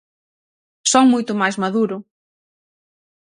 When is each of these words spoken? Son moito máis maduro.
Son 0.91 1.05
moito 1.13 1.31
máis 1.41 1.55
maduro. 1.63 1.95